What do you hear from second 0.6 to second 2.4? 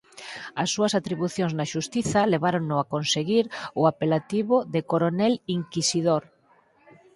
As súas atribucións na xustiza